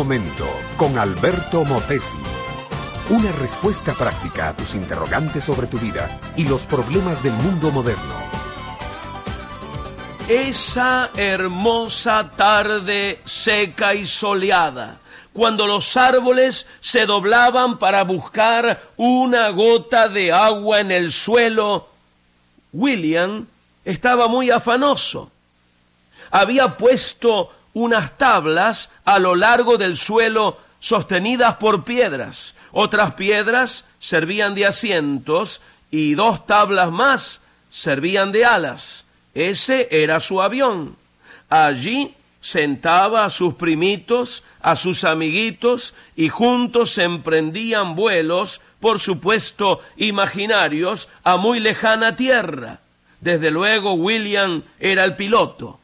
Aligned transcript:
momento 0.00 0.48
con 0.78 0.96
Alberto 0.96 1.62
Motesi. 1.62 2.16
Una 3.10 3.30
respuesta 3.32 3.92
práctica 3.92 4.48
a 4.48 4.56
tus 4.56 4.74
interrogantes 4.74 5.44
sobre 5.44 5.66
tu 5.66 5.78
vida 5.78 6.08
y 6.38 6.44
los 6.44 6.64
problemas 6.64 7.22
del 7.22 7.34
mundo 7.34 7.70
moderno. 7.70 8.14
Esa 10.26 11.10
hermosa 11.14 12.30
tarde 12.34 13.20
seca 13.26 13.94
y 13.94 14.06
soleada, 14.06 15.00
cuando 15.34 15.66
los 15.66 15.94
árboles 15.98 16.66
se 16.80 17.04
doblaban 17.04 17.78
para 17.78 18.02
buscar 18.02 18.82
una 18.96 19.50
gota 19.50 20.08
de 20.08 20.32
agua 20.32 20.80
en 20.80 20.92
el 20.92 21.12
suelo, 21.12 21.90
William 22.72 23.46
estaba 23.84 24.28
muy 24.28 24.50
afanoso. 24.50 25.30
Había 26.30 26.78
puesto 26.78 27.50
unas 27.74 28.16
tablas 28.18 28.90
a 29.04 29.18
lo 29.18 29.34
largo 29.34 29.78
del 29.78 29.96
suelo 29.96 30.58
sostenidas 30.80 31.56
por 31.56 31.84
piedras. 31.84 32.54
Otras 32.72 33.14
piedras 33.14 33.84
servían 33.98 34.54
de 34.54 34.66
asientos 34.66 35.60
y 35.90 36.14
dos 36.14 36.46
tablas 36.46 36.90
más 36.90 37.40
servían 37.70 38.32
de 38.32 38.44
alas. 38.44 39.04
Ese 39.34 39.88
era 39.90 40.20
su 40.20 40.42
avión. 40.42 40.96
Allí 41.48 42.14
sentaba 42.40 43.24
a 43.24 43.30
sus 43.30 43.54
primitos, 43.54 44.42
a 44.60 44.76
sus 44.76 45.04
amiguitos, 45.04 45.94
y 46.16 46.28
juntos 46.28 46.98
emprendían 46.98 47.94
vuelos, 47.94 48.60
por 48.80 48.98
supuesto 48.98 49.80
imaginarios, 49.96 51.08
a 51.22 51.36
muy 51.36 51.60
lejana 51.60 52.16
tierra. 52.16 52.80
Desde 53.20 53.50
luego 53.50 53.92
William 53.92 54.62
era 54.78 55.04
el 55.04 55.16
piloto. 55.16 55.78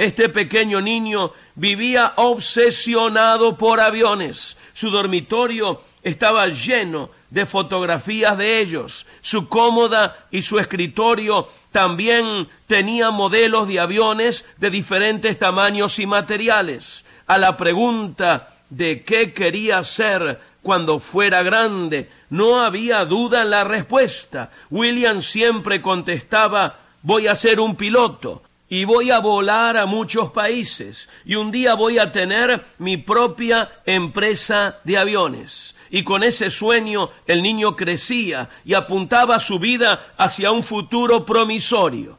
Este 0.00 0.30
pequeño 0.30 0.80
niño 0.80 1.34
vivía 1.56 2.14
obsesionado 2.16 3.58
por 3.58 3.80
aviones. 3.80 4.56
Su 4.72 4.88
dormitorio 4.88 5.82
estaba 6.02 6.46
lleno 6.48 7.10
de 7.28 7.44
fotografías 7.44 8.38
de 8.38 8.60
ellos. 8.60 9.04
Su 9.20 9.46
cómoda 9.46 10.16
y 10.30 10.40
su 10.40 10.58
escritorio 10.58 11.50
también 11.70 12.48
tenía 12.66 13.10
modelos 13.10 13.68
de 13.68 13.78
aviones 13.78 14.46
de 14.56 14.70
diferentes 14.70 15.38
tamaños 15.38 15.98
y 15.98 16.06
materiales. 16.06 17.04
A 17.26 17.36
la 17.36 17.58
pregunta 17.58 18.54
de 18.70 19.04
qué 19.04 19.34
quería 19.34 19.84
ser 19.84 20.40
cuando 20.62 20.98
fuera 20.98 21.42
grande, 21.42 22.08
no 22.30 22.62
había 22.62 23.04
duda 23.04 23.42
en 23.42 23.50
la 23.50 23.64
respuesta. 23.64 24.50
William 24.70 25.20
siempre 25.20 25.82
contestaba 25.82 26.78
voy 27.02 27.26
a 27.26 27.36
ser 27.36 27.60
un 27.60 27.76
piloto 27.76 28.44
y 28.72 28.84
voy 28.84 29.10
a 29.10 29.18
volar 29.18 29.76
a 29.76 29.84
muchos 29.84 30.30
países 30.30 31.08
y 31.24 31.34
un 31.34 31.50
día 31.50 31.74
voy 31.74 31.98
a 31.98 32.12
tener 32.12 32.64
mi 32.78 32.96
propia 32.96 33.68
empresa 33.84 34.78
de 34.84 34.96
aviones. 34.96 35.74
Y 35.90 36.04
con 36.04 36.22
ese 36.22 36.50
sueño 36.52 37.10
el 37.26 37.42
niño 37.42 37.74
crecía 37.74 38.48
y 38.64 38.74
apuntaba 38.74 39.40
su 39.40 39.58
vida 39.58 40.12
hacia 40.16 40.52
un 40.52 40.62
futuro 40.62 41.26
promisorio. 41.26 42.16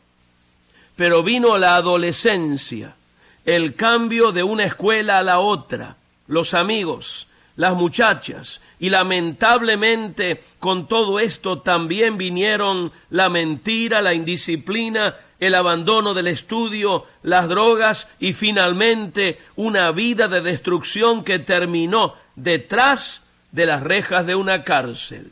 Pero 0.98 1.24
vino 1.24 1.58
la 1.58 1.78
adolescencia, 1.78 2.96
el 3.46 3.76
cambio 3.76 4.34
de 4.34 4.44
una 4.44 4.66
escuela 4.66 5.20
a 5.20 5.24
la 5.24 5.40
otra, 5.40 5.96
los 6.28 6.54
amigos, 6.54 7.28
las 7.56 7.76
muchachas, 7.76 8.60
y 8.78 8.90
lamentablemente 8.90 10.44
con 10.60 10.90
todo 10.90 11.18
esto 11.18 11.60
también 11.60 12.18
vinieron 12.18 12.92
la 13.10 13.30
mentira, 13.30 14.02
la 14.02 14.14
indisciplina 14.14 15.16
el 15.42 15.56
abandono 15.56 16.14
del 16.14 16.28
estudio, 16.28 17.08
las 17.24 17.50
drogas 17.50 18.08
y 18.20 18.34
finalmente 18.34 19.42
una 19.56 19.92
vida 19.92 20.28
de 20.28 20.40
destrucción 20.40 21.24
que 21.24 21.40
terminó 21.40 22.14
detrás 22.36 23.22
de 23.52 23.66
las 23.66 23.82
rejas 23.82 24.26
de 24.28 24.36
una 24.36 24.64
cárcel. 24.64 25.32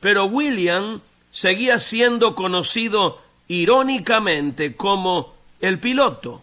Pero 0.00 0.24
William 0.24 1.00
seguía 1.30 1.78
siendo 1.78 2.34
conocido 2.34 3.22
irónicamente 3.46 4.74
como 4.74 5.34
el 5.60 5.78
piloto. 5.78 6.42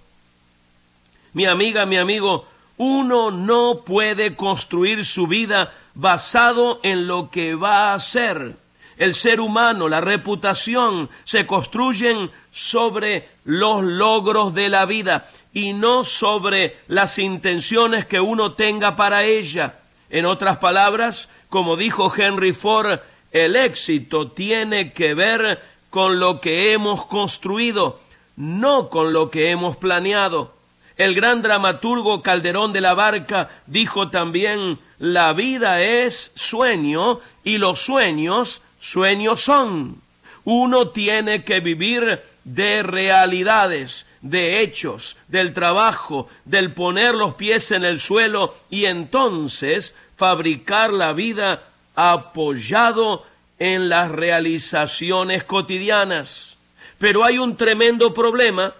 Mi 1.34 1.46
amiga, 1.46 1.86
mi 1.86 1.98
amigo, 1.98 2.48
uno 2.78 3.30
no 3.30 3.82
puede 3.86 4.38
construir 4.38 5.06
su 5.06 5.28
vida 5.28 5.74
basado 5.96 6.80
en 6.82 7.08
lo 7.08 7.30
que 7.30 7.56
va 7.56 7.92
a 7.92 7.96
hacer 7.96 8.56
el 9.02 9.16
ser 9.16 9.42
humano, 9.42 9.90
la 9.90 10.00
reputación, 10.00 11.10
se 11.24 11.48
construyen 11.48 12.30
sobre 12.52 13.30
los 13.46 13.84
logros 13.84 14.54
de 14.54 14.70
la 14.70 14.86
vida 14.86 15.28
y 15.52 15.74
no 15.74 16.04
sobre 16.04 16.78
las 16.88 17.18
intenciones 17.18 18.06
que 18.06 18.20
uno 18.20 18.54
tenga 18.54 18.96
para 18.96 19.24
ella. 19.24 19.80
En 20.12 20.28
otras 20.28 20.60
palabras, 20.60 21.30
como 21.50 21.78
dijo 21.78 22.14
Henry 22.16 22.54
Ford, 22.54 23.00
el 23.32 23.56
éxito 23.56 24.28
tiene 24.28 24.94
que 24.94 25.16
ver 25.16 25.60
con 25.90 26.20
lo 26.20 26.40
que 26.40 26.72
hemos 26.72 27.04
construido, 27.08 28.02
no 28.36 28.90
con 28.90 29.14
lo 29.14 29.32
que 29.32 29.50
hemos 29.50 29.78
planeado. 29.78 30.54
El 30.96 31.16
gran 31.16 31.42
dramaturgo 31.42 32.22
Calderón 32.22 32.72
de 32.72 32.82
la 32.82 32.94
Barca 32.94 33.50
dijo 33.66 34.12
también, 34.12 34.78
la 35.00 35.34
vida 35.34 35.82
es 35.82 36.32
sueño 36.36 37.20
y 37.44 37.58
los 37.58 37.80
sueños 37.80 38.62
sueños 38.82 39.42
son. 39.42 40.02
Uno 40.44 40.90
tiene 40.90 41.46
que 41.46 41.62
vivir 41.62 42.22
de 42.44 42.84
realidades, 42.84 44.08
de 44.22 44.62
hechos, 44.62 45.16
del 45.28 45.54
trabajo, 45.54 46.28
del 46.44 46.74
poner 46.74 47.14
los 47.14 47.36
pies 47.36 47.72
en 47.72 47.86
el 47.86 48.00
suelo 48.00 48.56
y 48.70 48.86
entonces 48.86 49.94
fabricar 50.18 50.92
la 50.92 51.14
vida 51.14 51.64
apoyado 51.96 53.26
en 53.60 53.88
las 53.88 54.10
realizaciones 54.10 55.44
cotidianas. 55.44 56.58
Pero 56.98 57.24
hay 57.24 57.38
un 57.38 57.56
tremendo 57.56 58.14
problema. 58.14 58.74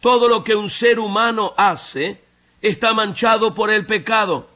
Todo 0.00 0.28
lo 0.28 0.44
que 0.44 0.54
un 0.54 0.70
ser 0.70 0.98
humano 0.98 1.54
hace 1.56 2.20
está 2.62 2.94
manchado 2.94 3.54
por 3.54 3.70
el 3.70 3.86
pecado. 3.86 4.48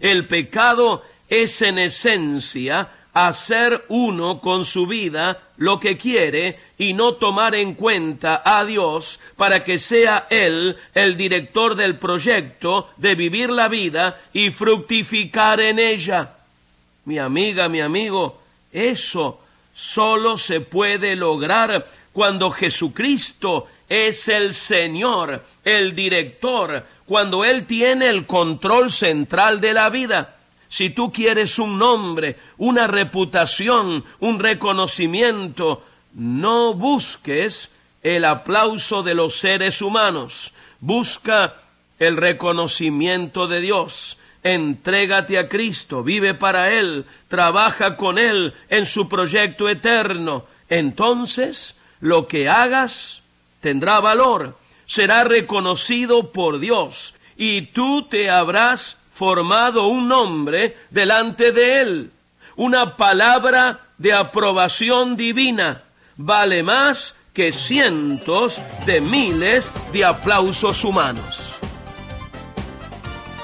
El 0.00 0.26
pecado 0.26 1.04
es 1.28 1.62
en 1.62 1.78
esencia 1.78 2.88
hacer 3.14 3.84
uno 3.88 4.40
con 4.40 4.64
su 4.64 4.86
vida 4.86 5.38
lo 5.58 5.78
que 5.78 5.96
quiere 5.96 6.58
y 6.78 6.94
no 6.94 7.14
tomar 7.14 7.54
en 7.54 7.74
cuenta 7.74 8.42
a 8.44 8.64
Dios 8.64 9.20
para 9.36 9.64
que 9.64 9.78
sea 9.78 10.26
Él 10.30 10.76
el 10.94 11.16
director 11.16 11.74
del 11.74 11.96
proyecto 11.96 12.88
de 12.96 13.14
vivir 13.14 13.50
la 13.50 13.68
vida 13.68 14.20
y 14.32 14.50
fructificar 14.50 15.60
en 15.60 15.78
ella. 15.78 16.34
Mi 17.04 17.18
amiga, 17.18 17.68
mi 17.68 17.80
amigo, 17.80 18.40
eso 18.72 19.40
solo 19.74 20.38
se 20.38 20.60
puede 20.60 21.14
lograr 21.14 21.86
cuando 22.12 22.50
Jesucristo 22.50 23.66
es 23.88 24.28
el 24.28 24.54
Señor, 24.54 25.42
el 25.64 25.94
director, 25.94 26.84
cuando 27.06 27.44
Él 27.44 27.66
tiene 27.66 28.08
el 28.08 28.26
control 28.26 28.90
central 28.90 29.60
de 29.60 29.72
la 29.74 29.90
vida 29.90 30.36
si 30.72 30.88
tú 30.88 31.12
quieres 31.12 31.58
un 31.58 31.78
nombre, 31.78 32.38
una 32.56 32.86
reputación, 32.86 34.06
un 34.20 34.40
reconocimiento, 34.40 35.84
no 36.14 36.72
busques 36.72 37.68
el 38.02 38.24
aplauso 38.24 39.02
de 39.02 39.14
los 39.14 39.36
seres 39.36 39.82
humanos, 39.82 40.54
busca 40.80 41.56
el 41.98 42.16
reconocimiento 42.16 43.48
de 43.48 43.60
Dios. 43.60 44.16
Entrégate 44.42 45.38
a 45.38 45.46
Cristo, 45.46 46.02
vive 46.02 46.32
para 46.32 46.72
Él, 46.72 47.04
trabaja 47.28 47.98
con 47.98 48.16
Él 48.16 48.54
en 48.70 48.86
su 48.86 49.10
proyecto 49.10 49.68
eterno. 49.68 50.46
Entonces, 50.70 51.74
lo 52.00 52.28
que 52.28 52.48
hagas 52.48 53.20
tendrá 53.60 54.00
valor, 54.00 54.56
será 54.86 55.24
reconocido 55.24 56.32
por 56.32 56.60
Dios 56.60 57.12
y 57.36 57.60
tú 57.60 58.04
te 58.04 58.30
habrás 58.30 58.96
formado 59.12 59.86
un 59.86 60.08
nombre 60.08 60.76
delante 60.90 61.52
de 61.52 61.80
él. 61.80 62.10
Una 62.56 62.96
palabra 62.96 63.80
de 63.98 64.12
aprobación 64.12 65.16
divina 65.16 65.82
vale 66.16 66.62
más 66.62 67.14
que 67.32 67.52
cientos 67.52 68.60
de 68.84 69.00
miles 69.00 69.70
de 69.92 70.04
aplausos 70.04 70.84
humanos. 70.84 71.52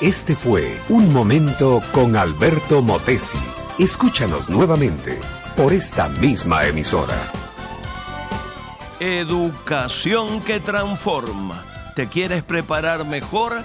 Este 0.00 0.36
fue 0.36 0.78
Un 0.88 1.12
Momento 1.12 1.82
con 1.92 2.16
Alberto 2.16 2.82
Motesi. 2.82 3.38
Escúchanos 3.78 4.48
nuevamente 4.48 5.18
por 5.56 5.72
esta 5.72 6.08
misma 6.08 6.66
emisora. 6.66 7.16
Educación 9.00 10.40
que 10.42 10.60
transforma. 10.60 11.62
¿Te 11.96 12.08
quieres 12.08 12.44
preparar 12.44 13.06
mejor? 13.06 13.64